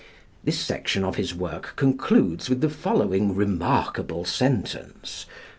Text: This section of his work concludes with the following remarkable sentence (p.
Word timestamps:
This 0.43 0.57
section 0.57 1.03
of 1.03 1.17
his 1.17 1.35
work 1.35 1.73
concludes 1.75 2.49
with 2.49 2.61
the 2.61 2.71
following 2.71 3.35
remarkable 3.35 4.25
sentence 4.25 5.25
(p. 5.27 5.31